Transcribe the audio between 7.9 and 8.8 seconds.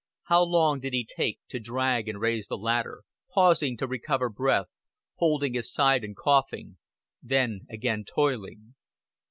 toiling?